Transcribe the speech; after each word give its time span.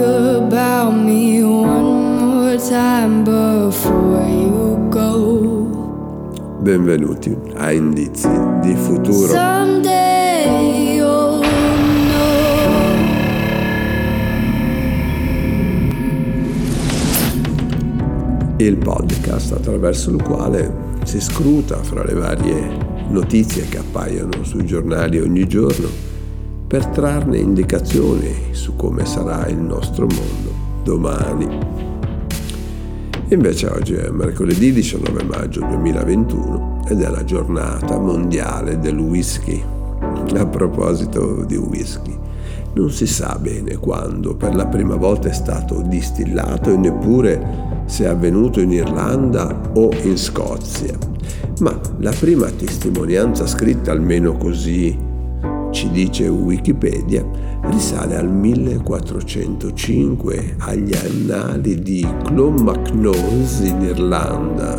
about 0.00 0.92
me 0.92 1.42
one 1.42 2.18
more 2.18 2.56
time 2.58 3.22
before 3.24 4.26
you 4.26 4.88
go. 4.88 6.58
Benvenuti 6.60 7.36
a 7.56 7.72
Indizi 7.72 8.28
di 8.62 8.74
Futuro. 8.74 9.32
Someday 9.32 10.96
you'll 10.96 11.40
know. 11.40 12.28
il 18.56 18.76
podcast 18.76 19.52
attraverso 19.52 20.10
il 20.10 20.22
quale 20.22 20.88
si 21.04 21.20
scruta 21.20 21.82
fra 21.82 22.02
le 22.04 22.14
varie 22.14 22.88
notizie 23.08 23.68
che 23.68 23.78
appaiono 23.78 24.44
sui 24.44 24.64
giornali 24.64 25.18
ogni 25.18 25.46
giorno 25.46 26.08
per 26.70 26.86
trarne 26.86 27.36
indicazioni 27.36 28.50
su 28.52 28.76
come 28.76 29.04
sarà 29.04 29.48
il 29.48 29.58
nostro 29.58 30.06
mondo 30.06 30.52
domani. 30.84 31.48
Invece 33.30 33.66
oggi 33.66 33.94
è 33.94 34.08
mercoledì 34.10 34.72
19 34.72 35.24
maggio 35.24 35.66
2021 35.66 36.84
ed 36.86 37.02
è 37.02 37.08
la 37.08 37.24
giornata 37.24 37.98
mondiale 37.98 38.78
del 38.78 38.96
whisky. 39.00 39.60
A 40.36 40.46
proposito 40.46 41.42
di 41.44 41.56
whisky, 41.56 42.16
non 42.74 42.92
si 42.92 43.08
sa 43.08 43.36
bene 43.40 43.76
quando 43.78 44.36
per 44.36 44.54
la 44.54 44.68
prima 44.68 44.94
volta 44.94 45.28
è 45.28 45.32
stato 45.32 45.82
distillato 45.82 46.70
e 46.72 46.76
neppure 46.76 47.82
se 47.86 48.04
è 48.04 48.06
avvenuto 48.06 48.60
in 48.60 48.70
Irlanda 48.70 49.72
o 49.72 49.90
in 50.04 50.16
Scozia, 50.16 50.96
ma 51.62 51.76
la 51.98 52.12
prima 52.16 52.48
testimonianza 52.48 53.48
scritta, 53.48 53.90
almeno 53.90 54.36
così 54.36 55.08
ci 55.70 55.90
dice 55.90 56.28
Wikipedia, 56.28 57.24
risale 57.62 58.16
al 58.16 58.30
1405 58.30 60.56
agli 60.58 60.94
annali 60.94 61.80
di 61.80 62.06
Clonmacnoise 62.24 63.66
in 63.66 63.80
Irlanda, 63.82 64.76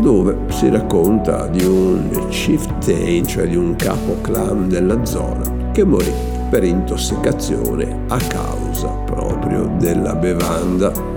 dove 0.00 0.36
si 0.48 0.68
racconta 0.68 1.46
di 1.48 1.64
un 1.64 2.26
chieftain, 2.28 3.26
cioè 3.26 3.48
di 3.48 3.56
un 3.56 3.74
capo 3.76 4.16
clan 4.22 4.68
della 4.68 5.04
zona, 5.04 5.70
che 5.72 5.84
morì 5.84 6.12
per 6.48 6.64
intossicazione 6.64 8.04
a 8.08 8.18
causa 8.18 8.88
proprio 8.88 9.70
della 9.78 10.14
bevanda. 10.14 11.14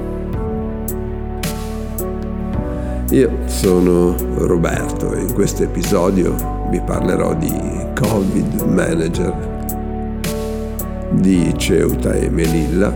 Io 3.11 3.31
sono 3.45 4.15
Roberto 4.35 5.13
e 5.13 5.21
in 5.21 5.33
questo 5.33 5.63
episodio 5.63 6.67
vi 6.69 6.79
parlerò 6.79 7.33
di 7.33 7.88
Covid 7.99 8.61
Manager, 8.61 9.35
di 11.11 11.53
Ceuta 11.57 12.13
e 12.13 12.29
Melilla 12.29 12.95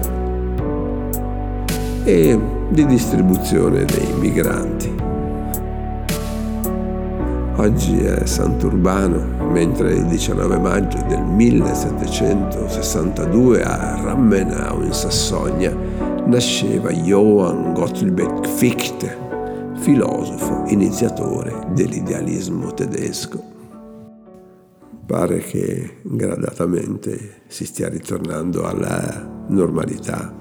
e 2.05 2.39
di 2.69 2.85
distribuzione 2.85 3.83
dei 3.83 4.13
migranti. 4.17 4.95
Oggi 7.57 7.99
è 7.99 8.25
Sant'Urbano, 8.25 9.51
mentre 9.51 9.91
il 9.93 10.05
19 10.05 10.57
maggio 10.57 11.03
del 11.07 11.21
1762 11.21 13.61
a 13.61 14.01
Rammenau 14.01 14.83
in 14.83 14.93
Sassonia 14.93 15.75
nasceva 16.25 16.91
Johann 16.91 17.73
Gottlieb 17.73 18.47
Fichte, 18.47 19.17
filosofo 19.75 20.63
iniziatore 20.67 21.67
dell'idealismo 21.73 22.73
tedesco. 22.73 23.52
Pare 25.05 25.39
che 25.39 25.97
gradatamente 26.01 27.41
si 27.47 27.65
stia 27.65 27.89
ritornando 27.89 28.63
alla 28.63 29.45
normalità 29.49 30.35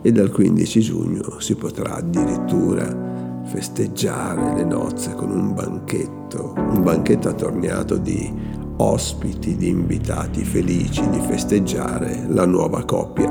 e 0.00 0.10
dal 0.10 0.30
15 0.30 0.80
giugno 0.80 1.38
si 1.38 1.54
potrà 1.54 1.96
addirittura 1.96 3.42
festeggiare 3.44 4.54
le 4.54 4.64
nozze 4.64 5.14
con 5.14 5.30
un 5.30 5.52
banchetto, 5.52 6.54
un 6.56 6.82
banchetto 6.82 7.28
attorniato 7.28 7.98
di 7.98 8.32
ospiti, 8.78 9.54
di 9.54 9.68
invitati 9.68 10.44
felici 10.44 11.08
di 11.10 11.20
festeggiare 11.20 12.26
la 12.28 12.46
nuova 12.46 12.84
coppia. 12.84 13.30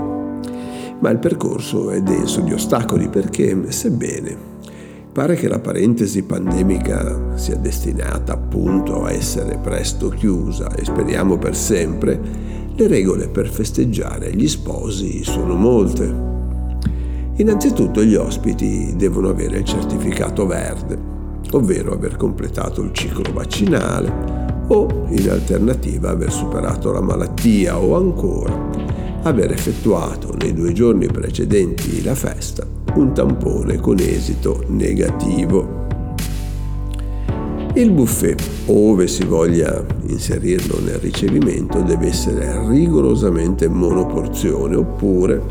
Ma 0.99 1.09
il 1.09 1.19
percorso 1.19 1.89
è 1.89 2.01
denso 2.01 2.41
di 2.41 2.53
ostacoli 2.53 3.09
perché, 3.09 3.71
sebbene 3.71 4.54
Pare 5.15 5.35
che 5.35 5.47
la 5.47 5.59
parentesi 5.59 6.23
pandemica 6.23 7.37
sia 7.37 7.55
destinata 7.55 8.33
appunto 8.33 9.05
a 9.05 9.13
essere 9.13 9.57
presto 9.63 10.09
chiusa 10.09 10.75
e 10.75 10.83
speriamo 10.83 11.37
per 11.37 11.55
sempre, 11.55 12.19
le 12.75 12.85
regole 12.85 13.29
per 13.29 13.47
festeggiare 13.47 14.35
gli 14.35 14.45
sposi 14.49 15.23
sono 15.23 15.55
molte. 15.55 16.13
Innanzitutto 17.37 18.03
gli 18.03 18.15
ospiti 18.15 18.93
devono 18.97 19.29
avere 19.29 19.59
il 19.59 19.63
certificato 19.63 20.45
verde, 20.45 20.99
ovvero 21.51 21.93
aver 21.93 22.17
completato 22.17 22.81
il 22.81 22.91
ciclo 22.91 23.31
vaccinale 23.31 24.65
o 24.67 25.05
in 25.11 25.29
alternativa 25.29 26.09
aver 26.09 26.29
superato 26.29 26.91
la 26.91 26.99
malattia 26.99 27.79
o 27.79 27.95
ancora 27.95 28.69
aver 29.21 29.53
effettuato 29.53 30.35
nei 30.37 30.53
due 30.53 30.73
giorni 30.73 31.05
precedenti 31.05 32.03
la 32.03 32.15
festa 32.15 32.74
un 32.95 33.13
tampone 33.13 33.77
con 33.79 33.99
esito 33.99 34.63
negativo. 34.67 35.83
Il 37.73 37.91
buffet, 37.91 38.41
ove 38.67 39.07
si 39.07 39.25
voglia 39.25 39.85
inserirlo 40.07 40.79
nel 40.79 40.95
ricevimento, 40.95 41.81
deve 41.81 42.07
essere 42.07 42.67
rigorosamente 42.69 43.67
monoporzione 43.67 44.75
oppure 44.75 45.41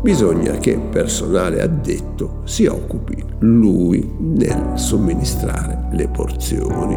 bisogna 0.00 0.52
che 0.58 0.78
personale 0.78 1.60
addetto 1.60 2.42
si 2.44 2.66
occupi 2.66 3.16
lui 3.40 4.08
nel 4.18 4.74
somministrare 4.76 5.88
le 5.92 6.08
porzioni. 6.08 6.96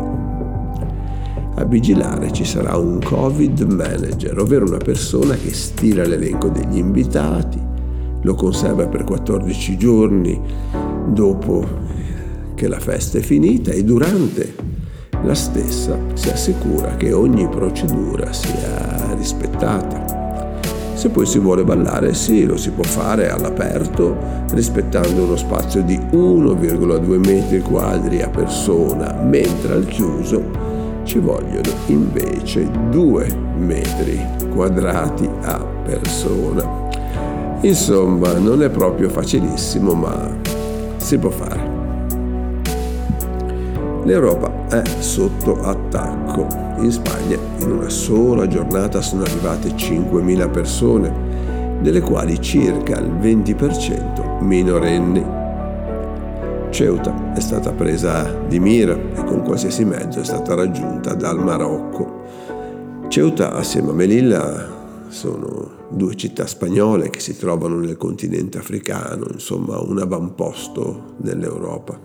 A 1.56 1.66
vigilare 1.66 2.31
ci 2.31 2.46
sarà 2.46 2.78
un 2.78 3.00
Covid 3.03 3.62
manager, 3.62 4.38
ovvero 4.38 4.68
una 4.68 4.78
persona 4.78 5.34
che 5.34 5.52
stila 5.56 6.06
l'elenco 6.06 6.50
degli 6.50 6.78
invitati, 6.78 7.56
lo 8.27 8.35
conserva 8.35 8.88
per 8.88 9.05
14 9.05 9.77
giorni 9.77 10.38
dopo 11.07 11.65
che 12.55 12.67
la 12.67 12.77
festa 12.77 13.19
è 13.19 13.21
finita 13.21 13.71
e 13.71 13.85
durante 13.85 14.53
la 15.23 15.33
stessa 15.33 15.97
si 16.13 16.29
assicura 16.29 16.97
che 16.97 17.13
ogni 17.13 17.47
procedura 17.47 18.33
sia 18.33 19.13
rispettata. 19.16 20.49
Se 20.93 21.07
poi 21.07 21.25
si 21.25 21.39
vuole 21.39 21.63
ballare, 21.63 22.13
sì, 22.13 22.43
lo 22.43 22.57
si 22.57 22.71
può 22.71 22.83
fare 22.83 23.29
all'aperto 23.29 24.17
rispettando 24.51 25.23
uno 25.23 25.37
spazio 25.37 25.81
di 25.83 25.95
1,2 25.95 27.25
metri 27.25 27.61
quadri 27.61 28.21
a 28.21 28.29
persona, 28.29 29.21
mentre 29.23 29.73
al 29.73 29.85
chiuso 29.85 30.66
ci 31.03 31.19
vogliono 31.19 31.69
invece 31.85 32.69
2 32.89 33.37
metri 33.57 34.19
quadrati 34.53 35.29
a 35.43 35.63
persona. 35.85 36.86
Insomma, 37.62 38.34
non 38.34 38.62
è 38.62 38.69
proprio 38.69 39.09
facilissimo, 39.09 39.94
ma 39.94 40.29
si 40.97 41.18
può 41.18 41.29
fare. 41.29 41.75
L'Europa 44.03 44.68
è 44.69 44.84
sotto 45.00 45.62
attacco. 45.63 46.47
In 46.78 46.91
Spagna 46.91 47.38
in 47.59 47.72
una 47.72 47.90
sola 47.90 48.47
giornata 48.47 49.01
sono 49.01 49.23
arrivate 49.23 49.69
5.000 49.69 50.51
persone, 50.51 51.12
delle 51.81 52.01
quali 52.01 52.40
circa 52.40 53.00
il 53.00 53.12
20% 53.12 54.41
minorenni. 54.41 55.25
Ceuta 56.69 57.34
è 57.34 57.40
stata 57.40 57.72
presa 57.72 58.31
di 58.47 58.59
mira 58.59 58.94
e 58.94 59.23
con 59.25 59.41
qualsiasi 59.41 59.84
mezzo 59.84 60.19
è 60.19 60.23
stata 60.23 60.53
raggiunta 60.53 61.16
dal 61.16 61.40
Marocco. 61.40 62.22
Ceuta 63.07 63.53
assieme 63.53 63.90
a 63.90 63.94
Melilla 63.94 64.76
sono 65.09 65.88
due 65.90 66.16
città 66.16 66.45
spagnole 66.45 67.09
che 67.09 67.19
si 67.19 67.38
trovano 67.38 67.79
nel 67.79 67.97
continente 67.97 68.58
africano, 68.58 69.28
insomma 69.31 69.79
un 69.79 69.99
avamposto 69.99 71.16
dell'Europa. 71.17 71.99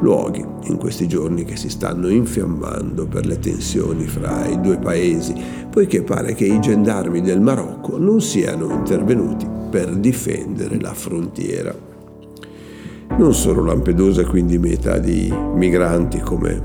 Luoghi 0.00 0.44
in 0.64 0.76
questi 0.76 1.08
giorni 1.08 1.44
che 1.44 1.56
si 1.56 1.68
stanno 1.68 2.08
infiammando 2.08 3.06
per 3.06 3.26
le 3.26 3.38
tensioni 3.38 4.06
fra 4.06 4.46
i 4.46 4.60
due 4.60 4.78
paesi, 4.78 5.34
poiché 5.70 6.02
pare 6.02 6.34
che 6.34 6.46
i 6.46 6.60
gendarmi 6.60 7.20
del 7.20 7.40
Marocco 7.40 7.98
non 7.98 8.20
siano 8.20 8.72
intervenuti 8.72 9.46
per 9.70 9.96
difendere 9.96 10.80
la 10.80 10.94
frontiera. 10.94 11.74
Non 13.18 13.34
solo 13.34 13.64
Lampedusa 13.64 14.22
è 14.22 14.26
quindi 14.26 14.56
meta 14.58 14.98
di 14.98 15.30
migranti 15.54 16.20
come 16.20 16.62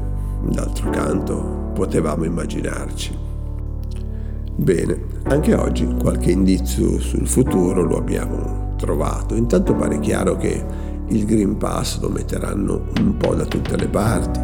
d'altro 0.47 0.89
canto 0.91 1.71
potevamo 1.73 2.23
immaginarci. 2.23 3.24
Bene, 4.57 4.97
anche 5.23 5.53
oggi 5.53 5.85
qualche 5.99 6.31
indizio 6.31 6.97
sul 6.99 7.27
futuro 7.27 7.83
lo 7.83 7.97
abbiamo 7.97 8.73
trovato. 8.77 9.35
Intanto 9.35 9.75
pare 9.75 9.99
chiaro 9.99 10.37
che 10.37 10.63
il 11.07 11.25
Green 11.25 11.57
Pass 11.57 11.99
lo 11.99 12.09
metteranno 12.09 12.85
un 12.99 13.17
po' 13.17 13.35
da 13.35 13.45
tutte 13.45 13.75
le 13.75 13.87
parti, 13.87 14.39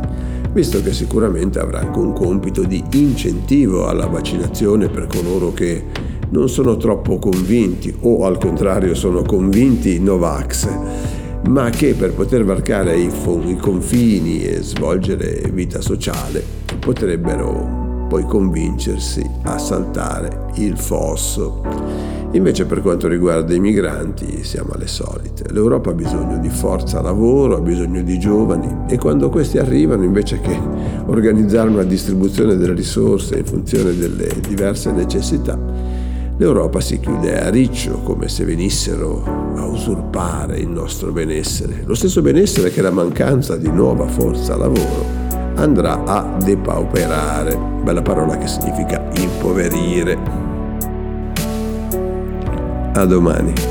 visto 0.52 0.82
che 0.82 0.92
sicuramente 0.92 1.60
avrà 1.60 1.80
anche 1.80 1.98
un 1.98 2.14
compito 2.14 2.64
di 2.64 2.84
incentivo 2.92 3.88
alla 3.88 4.08
vaccinazione 4.08 4.90
per 4.90 5.08
coloro 5.08 5.54
che 5.54 5.86
non 6.30 6.50
sono 6.50 6.76
troppo 6.76 7.18
convinti 7.18 7.94
o 8.02 8.26
al 8.26 8.38
contrario 8.38 8.94
sono 8.96 9.22
convinti 9.22 10.00
Novax, 10.00 10.68
ma 11.48 11.70
che 11.70 11.94
per 11.94 12.14
poter 12.14 12.44
varcare 12.44 12.98
i, 12.98 13.10
confini 13.60 14.44
e 14.44 14.62
svolgere 14.62 15.50
vita 15.52 15.82
sociale 15.82 16.44
potrebbero 16.80 17.81
poi 18.12 18.26
convincersi 18.26 19.26
a 19.44 19.58
saltare 19.58 20.48
il 20.56 20.78
fosso. 20.78 21.62
Invece 22.32 22.66
per 22.66 22.82
quanto 22.82 23.08
riguarda 23.08 23.54
i 23.54 23.60
migranti 23.62 24.44
siamo 24.44 24.74
alle 24.74 24.88
solite. 24.88 25.46
L'Europa 25.50 25.92
ha 25.92 25.94
bisogno 25.94 26.38
di 26.38 26.50
forza 26.50 27.02
lavoro, 27.02 27.56
ha 27.56 27.62
bisogno 27.62 28.02
di 28.02 28.20
giovani 28.20 28.84
e 28.90 28.98
quando 28.98 29.30
questi 29.30 29.60
arrivano 29.60 30.04
invece 30.04 30.42
che 30.42 30.60
organizzare 31.08 31.70
una 31.70 31.84
distribuzione 31.84 32.58
delle 32.58 32.74
risorse 32.74 33.38
in 33.38 33.46
funzione 33.46 33.96
delle 33.96 34.28
diverse 34.46 34.92
necessità, 34.92 35.58
l'Europa 36.36 36.82
si 36.82 37.00
chiude 37.00 37.42
a 37.42 37.50
riccio 37.50 38.02
come 38.04 38.28
se 38.28 38.44
venissero 38.44 39.24
a 39.56 39.66
usurpare 39.66 40.58
il 40.60 40.68
nostro 40.68 41.14
benessere. 41.14 41.84
Lo 41.86 41.96
stesso 41.96 42.22
benessere 42.22 42.72
che 42.72 42.82
la 42.82 42.92
mancanza 42.92 43.56
di 43.56 43.72
nuova 43.72 44.06
forza 44.08 44.58
lavoro 44.58 45.21
andrà 45.56 46.04
a 46.06 46.38
depauperare, 46.44 47.58
bella 47.58 48.02
parola 48.02 48.38
che 48.38 48.48
significa 48.48 49.02
impoverire. 49.16 50.18
A 52.94 53.06
domani. 53.06 53.71